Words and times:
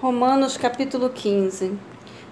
Romanos 0.00 0.56
capítulo 0.56 1.10
15 1.10 1.72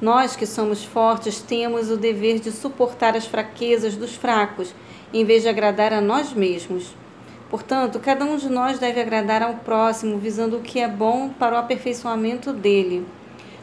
Nós 0.00 0.34
que 0.34 0.46
somos 0.46 0.82
fortes 0.82 1.42
temos 1.42 1.90
o 1.90 1.96
dever 1.98 2.40
de 2.40 2.50
suportar 2.50 3.14
as 3.14 3.26
fraquezas 3.26 3.96
dos 3.96 4.14
fracos, 4.14 4.74
em 5.12 5.26
vez 5.26 5.42
de 5.42 5.50
agradar 5.50 5.92
a 5.92 6.00
nós 6.00 6.32
mesmos. 6.32 6.94
Portanto, 7.50 8.00
cada 8.00 8.24
um 8.24 8.38
de 8.38 8.48
nós 8.48 8.78
deve 8.78 8.98
agradar 8.98 9.42
ao 9.42 9.56
próximo, 9.56 10.16
visando 10.16 10.56
o 10.56 10.62
que 10.62 10.80
é 10.80 10.88
bom 10.88 11.28
para 11.28 11.54
o 11.54 11.58
aperfeiçoamento 11.58 12.50
dele. 12.50 13.06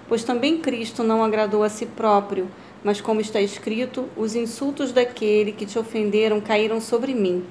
Pois 0.08 0.24
também 0.24 0.60
Cristo 0.60 1.04
não 1.04 1.24
agradou 1.24 1.64
a 1.64 1.70
si 1.70 1.88
próprio, 1.88 2.48
mas 2.84 3.02
como 3.02 3.20
está 3.20 3.42
escrito, 3.42 4.08
os 4.16 4.36
insultos 4.36 4.92
daquele 4.92 5.52
que 5.52 5.66
te 5.66 5.80
ofenderam 5.80 6.40
caíram 6.40 6.80
sobre 6.80 7.16
mim. 7.16 7.44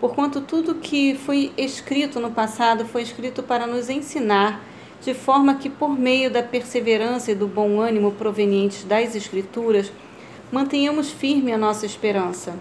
Porquanto 0.00 0.40
tudo 0.40 0.74
que 0.74 1.14
foi 1.14 1.52
escrito 1.56 2.18
no 2.18 2.32
passado 2.32 2.84
foi 2.84 3.02
escrito 3.02 3.44
para 3.44 3.64
nos 3.64 3.88
ensinar 3.88 4.73
de 5.04 5.12
forma 5.12 5.56
que, 5.56 5.68
por 5.68 5.98
meio 5.98 6.30
da 6.30 6.42
perseverança 6.42 7.30
e 7.30 7.34
do 7.34 7.46
bom 7.46 7.78
ânimo 7.78 8.12
provenientes 8.12 8.84
das 8.84 9.14
Escrituras, 9.14 9.92
mantenhamos 10.50 11.10
firme 11.10 11.52
a 11.52 11.58
nossa 11.58 11.84
esperança. 11.84 12.54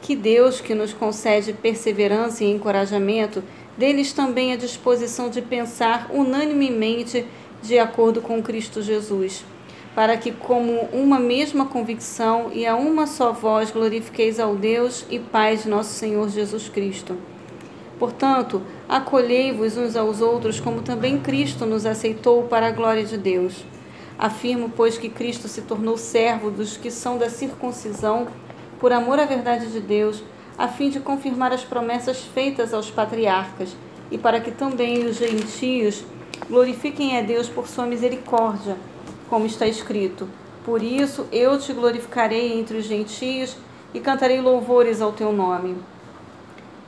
Que 0.00 0.16
Deus, 0.16 0.60
que 0.60 0.74
nos 0.74 0.94
concede 0.94 1.52
perseverança 1.52 2.44
e 2.44 2.50
encorajamento, 2.50 3.42
dê-lhes 3.76 4.12
também 4.12 4.52
a 4.52 4.56
disposição 4.56 5.28
de 5.28 5.42
pensar 5.42 6.08
unanimemente 6.10 7.26
de 7.62 7.78
acordo 7.78 8.22
com 8.22 8.42
Cristo 8.42 8.80
Jesus, 8.80 9.44
para 9.94 10.16
que, 10.16 10.32
como 10.32 10.72
uma 10.92 11.18
mesma 11.18 11.66
convicção 11.66 12.50
e 12.52 12.64
a 12.64 12.74
uma 12.74 13.06
só 13.06 13.32
voz, 13.32 13.70
glorifiqueis 13.70 14.40
ao 14.40 14.54
Deus 14.54 15.04
e 15.10 15.18
Pai 15.18 15.56
de 15.56 15.68
nosso 15.68 15.92
Senhor 15.92 16.28
Jesus 16.30 16.68
Cristo. 16.68 17.16
Portanto, 17.98 18.60
acolhei-vos 18.88 19.76
uns 19.76 19.96
aos 19.96 20.20
outros, 20.20 20.60
como 20.60 20.82
também 20.82 21.18
Cristo 21.18 21.64
nos 21.64 21.86
aceitou 21.86 22.42
para 22.44 22.68
a 22.68 22.70
glória 22.70 23.04
de 23.04 23.16
Deus. 23.16 23.64
Afirmo, 24.18 24.70
pois, 24.74 24.98
que 24.98 25.08
Cristo 25.08 25.48
se 25.48 25.62
tornou 25.62 25.96
servo 25.96 26.50
dos 26.50 26.76
que 26.76 26.90
são 26.90 27.16
da 27.16 27.30
circuncisão, 27.30 28.28
por 28.78 28.92
amor 28.92 29.18
à 29.18 29.24
verdade 29.24 29.68
de 29.68 29.80
Deus, 29.80 30.22
a 30.58 30.68
fim 30.68 30.90
de 30.90 31.00
confirmar 31.00 31.52
as 31.52 31.64
promessas 31.64 32.20
feitas 32.20 32.74
aos 32.74 32.90
patriarcas, 32.90 33.74
e 34.10 34.18
para 34.18 34.40
que 34.40 34.50
também 34.50 35.04
os 35.04 35.16
gentios 35.16 36.04
glorifiquem 36.48 37.18
a 37.18 37.22
Deus 37.22 37.48
por 37.48 37.66
sua 37.66 37.86
misericórdia, 37.86 38.76
como 39.28 39.46
está 39.46 39.66
escrito: 39.66 40.28
Por 40.64 40.82
isso 40.82 41.26
eu 41.32 41.58
te 41.58 41.72
glorificarei 41.72 42.58
entre 42.58 42.78
os 42.78 42.84
gentios 42.84 43.56
e 43.92 44.00
cantarei 44.00 44.40
louvores 44.40 45.00
ao 45.00 45.12
teu 45.12 45.32
nome. 45.32 45.76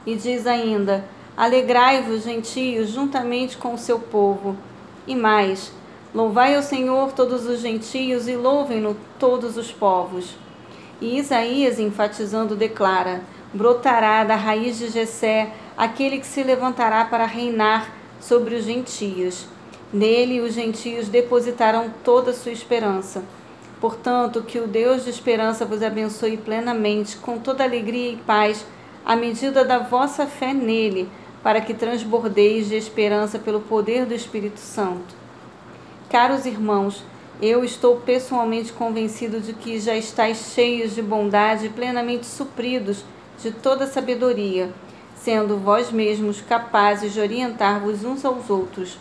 E 0.09 0.17
diz 0.17 0.47
ainda: 0.47 1.05
Alegrai-vos, 1.37 2.25
gentios, 2.25 2.89
juntamente 2.89 3.59
com 3.59 3.75
o 3.75 3.79
seu 3.79 3.99
povo. 3.99 4.57
E 5.07 5.15
mais: 5.15 5.71
Louvai 6.15 6.57
ao 6.57 6.63
Senhor 6.63 7.13
todos 7.13 7.45
os 7.45 7.61
gentios 7.61 8.27
e 8.27 8.35
louvem-no 8.35 8.97
todos 9.19 9.59
os 9.59 9.71
povos. 9.71 10.35
E 10.99 11.19
Isaías, 11.19 11.79
enfatizando, 11.79 12.57
declara: 12.57 13.21
Brotará 13.53 14.25
da 14.25 14.35
raiz 14.35 14.79
de 14.79 14.89
Jessé 14.89 15.53
aquele 15.77 16.21
que 16.21 16.27
se 16.27 16.43
levantará 16.43 17.05
para 17.05 17.27
reinar 17.27 17.93
sobre 18.19 18.55
os 18.55 18.65
gentios. 18.65 19.45
Nele 19.93 20.41
os 20.41 20.55
gentios 20.55 21.09
depositarão 21.09 21.93
toda 22.03 22.31
a 22.31 22.35
sua 22.35 22.53
esperança. 22.53 23.23
Portanto, 23.79 24.43
que 24.43 24.59
o 24.59 24.67
Deus 24.67 25.05
de 25.05 25.11
esperança 25.11 25.67
vos 25.67 25.83
abençoe 25.83 26.39
plenamente, 26.39 27.19
com 27.19 27.39
toda 27.39 27.63
alegria 27.63 28.13
e 28.13 28.17
paz 28.17 28.65
à 29.09 29.17
medida 29.17 29.65
da 29.65 29.79
vossa 29.79 30.27
fé 30.27 30.53
nele, 30.53 31.09
para 31.43 31.63
que 31.63 31.73
transbordeis 31.73 32.69
de 32.69 32.77
esperança 32.77 33.39
pelo 33.39 33.61
poder 33.61 34.05
do 34.05 34.13
Espírito 34.13 34.61
Santo. 34.61 35.17
Caros 36.11 36.45
irmãos, 36.45 37.03
eu 37.41 37.65
estou 37.65 37.97
pessoalmente 37.97 38.71
convencido 38.71 39.41
de 39.41 39.55
que 39.55 39.81
já 39.81 39.97
estáis 39.97 40.53
cheios 40.53 40.95
de 40.95 41.01
bondade 41.01 41.65
e 41.65 41.71
plenamente 41.71 42.27
supridos 42.27 43.03
de 43.43 43.51
toda 43.51 43.87
sabedoria, 43.87 44.71
sendo 45.17 45.57
vós 45.57 45.91
mesmos 45.91 46.43
capazes 46.43 47.15
de 47.15 47.21
orientar-vos 47.21 48.05
uns 48.05 48.27
aos 48.27 48.51
outros. 48.51 48.99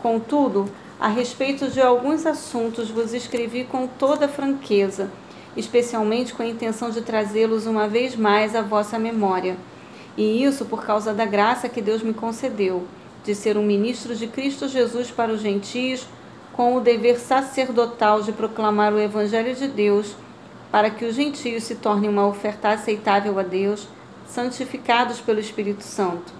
Contudo, 0.00 0.70
a 0.98 1.08
respeito 1.08 1.68
de 1.68 1.82
alguns 1.82 2.24
assuntos 2.24 2.90
vos 2.90 3.12
escrevi 3.12 3.64
com 3.64 3.86
toda 3.86 4.26
franqueza 4.26 5.10
especialmente 5.56 6.34
com 6.34 6.42
a 6.42 6.46
intenção 6.46 6.90
de 6.90 7.00
trazê-los 7.00 7.66
uma 7.66 7.86
vez 7.86 8.16
mais 8.16 8.54
à 8.54 8.62
vossa 8.62 8.98
memória. 8.98 9.56
E 10.16 10.44
isso 10.44 10.64
por 10.64 10.84
causa 10.84 11.12
da 11.12 11.24
graça 11.24 11.68
que 11.68 11.82
Deus 11.82 12.02
me 12.02 12.14
concedeu, 12.14 12.84
de 13.24 13.34
ser 13.34 13.56
um 13.56 13.64
ministro 13.64 14.14
de 14.14 14.26
Cristo 14.26 14.68
Jesus 14.68 15.10
para 15.10 15.32
os 15.32 15.40
gentios, 15.40 16.06
com 16.52 16.76
o 16.76 16.80
dever 16.80 17.18
sacerdotal 17.18 18.22
de 18.22 18.32
proclamar 18.32 18.92
o 18.92 19.00
Evangelho 19.00 19.54
de 19.54 19.66
Deus, 19.66 20.14
para 20.70 20.90
que 20.90 21.04
os 21.04 21.14
gentios 21.14 21.64
se 21.64 21.76
tornem 21.76 22.10
uma 22.10 22.26
oferta 22.26 22.68
aceitável 22.68 23.38
a 23.38 23.42
Deus, 23.42 23.88
santificados 24.28 25.20
pelo 25.20 25.40
Espírito 25.40 25.82
Santo. 25.82 26.32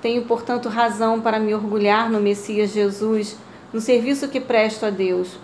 Tenho, 0.00 0.22
portanto, 0.22 0.68
razão 0.68 1.20
para 1.20 1.38
me 1.38 1.54
orgulhar 1.54 2.10
no 2.10 2.20
Messias 2.20 2.72
Jesus, 2.72 3.36
no 3.72 3.80
serviço 3.80 4.28
que 4.28 4.40
presto 4.40 4.84
a 4.84 4.90
Deus 4.90 5.36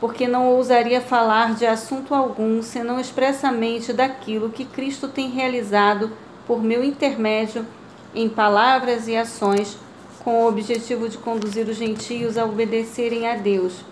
porque 0.00 0.26
não 0.26 0.48
ousaria 0.48 1.00
falar 1.00 1.54
de 1.54 1.66
assunto 1.66 2.14
algum 2.14 2.62
senão 2.62 2.98
expressamente 2.98 3.92
daquilo 3.92 4.50
que 4.50 4.64
Cristo 4.64 5.08
tem 5.08 5.30
realizado 5.30 6.10
por 6.46 6.62
meu 6.62 6.84
intermédio 6.84 7.66
em 8.14 8.28
palavras 8.28 9.08
e 9.08 9.16
ações, 9.16 9.76
com 10.22 10.42
o 10.42 10.48
objetivo 10.48 11.08
de 11.08 11.18
conduzir 11.18 11.68
os 11.68 11.76
gentios 11.76 12.38
a 12.38 12.44
obedecerem 12.44 13.28
a 13.28 13.34
Deus, 13.34 13.84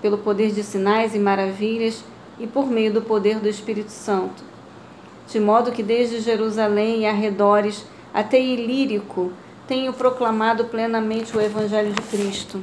pelo 0.00 0.18
poder 0.18 0.52
de 0.52 0.62
sinais 0.62 1.14
e 1.14 1.18
maravilhas 1.18 2.04
e 2.38 2.46
por 2.46 2.66
meio 2.66 2.92
do 2.92 3.02
poder 3.02 3.38
do 3.38 3.48
Espírito 3.48 3.90
Santo. 3.90 4.42
De 5.28 5.38
modo 5.38 5.72
que 5.72 5.82
desde 5.82 6.20
Jerusalém 6.20 7.00
e 7.00 7.06
arredores 7.06 7.84
até 8.14 8.40
Ilírico 8.40 9.32
tenho 9.66 9.92
proclamado 9.92 10.64
plenamente 10.66 11.36
o 11.36 11.40
Evangelho 11.40 11.92
de 11.92 12.00
Cristo. 12.02 12.62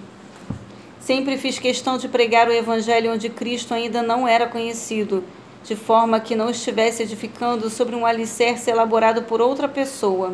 Sempre 1.06 1.38
fiz 1.38 1.60
questão 1.60 2.00
de 2.00 2.08
pregar 2.08 2.48
o 2.48 2.52
Evangelho 2.52 3.14
onde 3.14 3.30
Cristo 3.30 3.76
ainda 3.76 4.02
não 4.02 4.28
era 4.28 4.48
conhecido, 4.48 5.24
de 5.64 5.76
forma 5.76 6.20
que 6.20 6.36
não 6.36 6.50
estivesse 6.50 7.04
edificando 7.04 7.70
sobre 7.70 7.96
um 7.96 8.08
alicerce 8.08 8.72
elaborado 8.72 9.22
por 9.22 9.40
outra 9.40 9.68
pessoa. 9.68 10.34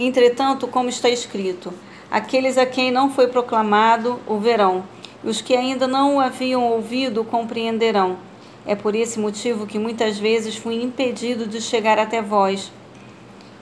Entretanto, 0.00 0.66
como 0.66 0.88
está 0.88 1.08
escrito, 1.08 1.72
aqueles 2.10 2.58
a 2.58 2.66
quem 2.66 2.90
não 2.90 3.08
foi 3.08 3.28
proclamado 3.28 4.18
o 4.26 4.38
verão, 4.38 4.82
e 5.22 5.28
os 5.28 5.40
que 5.40 5.54
ainda 5.54 5.86
não 5.86 6.16
o 6.16 6.20
haviam 6.20 6.64
ouvido 6.72 7.22
compreenderão. 7.22 8.18
É 8.66 8.74
por 8.74 8.96
esse 8.96 9.20
motivo 9.20 9.64
que 9.64 9.78
muitas 9.78 10.18
vezes 10.18 10.56
fui 10.56 10.82
impedido 10.82 11.46
de 11.46 11.60
chegar 11.60 12.00
até 12.00 12.20
vós. 12.20 12.72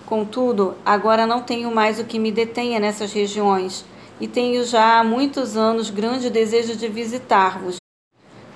Contudo, 0.06 0.76
agora 0.82 1.26
não 1.26 1.42
tenho 1.42 1.70
mais 1.70 2.00
o 2.00 2.04
que 2.04 2.18
me 2.18 2.32
detenha 2.32 2.80
nessas 2.80 3.12
regiões 3.12 3.84
e 4.22 4.28
tenho 4.28 4.64
já 4.64 5.00
há 5.00 5.04
muitos 5.04 5.56
anos 5.56 5.90
grande 5.90 6.30
desejo 6.30 6.76
de 6.76 6.86
visitar-vos. 6.86 7.78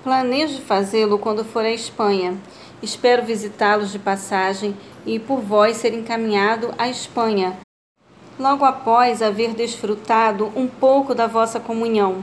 Planejo 0.05 0.61
fazê-lo 0.61 1.19
quando 1.19 1.45
for 1.45 1.65
à 1.65 1.71
Espanha. 1.73 2.39
Espero 2.81 3.25
visitá-los 3.25 3.91
de 3.91 3.99
passagem 3.99 4.77
e 5.05 5.19
por 5.19 5.41
vós 5.41 5.79
ser 5.79 5.93
encaminhado 5.93 6.73
à 6.79 6.89
Espanha, 6.89 7.59
logo 8.39 8.65
após 8.65 9.21
haver 9.21 9.55
desfrutado 9.55 10.53
um 10.55 10.69
pouco 10.69 11.17
da 11.17 11.27
vossa 11.27 11.59
comunhão. 11.59 12.23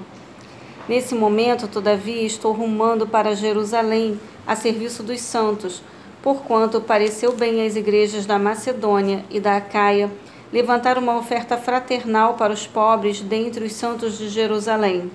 Nesse 0.88 1.14
momento, 1.14 1.68
todavia, 1.68 2.22
estou 2.22 2.54
rumando 2.54 3.06
para 3.06 3.36
Jerusalém, 3.36 4.18
a 4.48 4.56
serviço 4.56 5.04
dos 5.04 5.20
santos, 5.20 5.82
porquanto 6.22 6.80
pareceu 6.80 7.36
bem 7.36 7.68
às 7.68 7.76
igrejas 7.76 8.26
da 8.26 8.40
Macedônia 8.40 9.26
e 9.30 9.42
da 9.42 9.58
Acaia 9.58 10.10
levantar 10.54 11.00
uma 11.00 11.18
oferta 11.18 11.58
fraternal 11.58 12.36
para 12.36 12.54
os 12.54 12.68
pobres 12.68 13.20
dentre 13.22 13.66
os 13.66 13.74
santos 13.74 14.20
de 14.20 14.30
Jerusalém. 14.30 15.10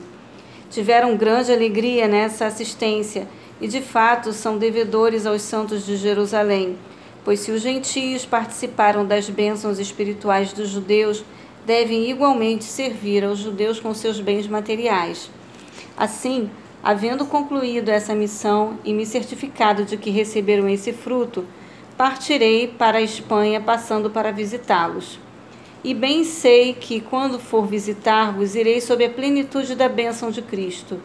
Tiveram 0.68 1.16
grande 1.16 1.52
alegria 1.52 2.08
nessa 2.08 2.46
assistência 2.46 3.28
e, 3.60 3.68
de 3.68 3.80
fato, 3.80 4.32
são 4.32 4.58
devedores 4.58 5.26
aos 5.26 5.42
santos 5.42 5.86
de 5.86 5.96
Jerusalém, 5.96 6.76
pois 7.24 7.38
se 7.38 7.52
os 7.52 7.62
gentios 7.62 8.26
participaram 8.26 9.06
das 9.06 9.30
bênçãos 9.30 9.78
espirituais 9.78 10.52
dos 10.52 10.70
judeus, 10.70 11.24
devem 11.64 12.10
igualmente 12.10 12.64
servir 12.64 13.24
aos 13.24 13.38
judeus 13.38 13.78
com 13.78 13.94
seus 13.94 14.20
bens 14.20 14.48
materiais. 14.48 15.30
Assim, 15.96 16.50
havendo 16.82 17.24
concluído 17.24 17.90
essa 17.90 18.12
missão 18.12 18.76
e 18.84 18.92
me 18.92 19.06
certificado 19.06 19.84
de 19.84 19.96
que 19.96 20.10
receberam 20.10 20.68
esse 20.68 20.92
fruto, 20.92 21.44
partirei 21.96 22.66
para 22.66 22.98
a 22.98 23.02
Espanha, 23.02 23.60
passando 23.60 24.10
para 24.10 24.32
visitá-los. 24.32 25.27
E 25.84 25.94
bem 25.94 26.24
sei 26.24 26.74
que, 26.74 27.00
quando 27.00 27.38
for 27.38 27.64
visitar-vos, 27.64 28.56
irei 28.56 28.80
sob 28.80 29.04
a 29.04 29.10
plenitude 29.10 29.76
da 29.76 29.88
bênção 29.88 30.30
de 30.30 30.42
Cristo. 30.42 31.00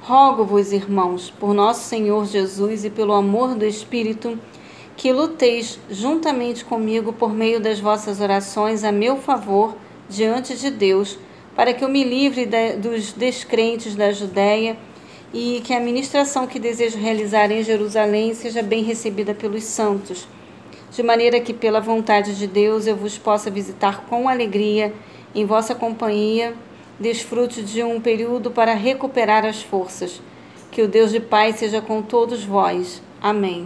Rogo-vos, 0.00 0.72
irmãos, 0.72 1.30
por 1.30 1.52
nosso 1.52 1.86
Senhor 1.88 2.24
Jesus 2.26 2.84
e 2.84 2.90
pelo 2.90 3.12
amor 3.12 3.54
do 3.54 3.64
Espírito, 3.64 4.38
que 4.96 5.12
luteis 5.12 5.78
juntamente 5.90 6.64
comigo 6.64 7.12
por 7.12 7.34
meio 7.34 7.60
das 7.60 7.80
vossas 7.80 8.20
orações 8.20 8.82
a 8.82 8.90
meu 8.90 9.16
favor 9.16 9.74
diante 10.08 10.56
de 10.56 10.70
Deus, 10.70 11.18
para 11.54 11.74
que 11.74 11.84
eu 11.84 11.88
me 11.88 12.02
livre 12.02 12.46
de, 12.46 12.76
dos 12.76 13.12
descrentes 13.12 13.94
da 13.94 14.12
Judéia 14.12 14.76
e 15.32 15.60
que 15.64 15.74
a 15.74 15.80
ministração 15.80 16.46
que 16.46 16.58
desejo 16.58 16.98
realizar 16.98 17.50
em 17.50 17.62
Jerusalém 17.62 18.34
seja 18.34 18.62
bem 18.62 18.84
recebida 18.84 19.34
pelos 19.34 19.64
santos, 19.64 20.28
de 20.94 21.02
maneira 21.02 21.40
que, 21.40 21.52
pela 21.52 21.80
vontade 21.80 22.36
de 22.36 22.46
Deus, 22.46 22.86
eu 22.86 22.94
vos 22.94 23.18
possa 23.18 23.50
visitar 23.50 24.04
com 24.06 24.28
alegria 24.28 24.94
em 25.34 25.44
vossa 25.44 25.74
companhia, 25.74 26.54
desfrute 27.00 27.62
de 27.62 27.82
um 27.82 28.00
período 28.00 28.50
para 28.50 28.74
recuperar 28.74 29.44
as 29.44 29.60
forças. 29.60 30.22
Que 30.70 30.82
o 30.82 30.88
Deus 30.88 31.10
de 31.10 31.18
paz 31.18 31.56
seja 31.56 31.80
com 31.80 32.00
todos 32.00 32.44
vós. 32.44 33.02
Amém. 33.20 33.62